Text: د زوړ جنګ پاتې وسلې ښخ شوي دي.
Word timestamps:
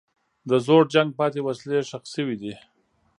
د 0.49 0.51
زوړ 0.65 0.83
جنګ 0.93 1.09
پاتې 1.19 1.39
وسلې 1.47 1.79
ښخ 1.89 2.03
شوي 2.13 2.35
دي. 2.41 2.53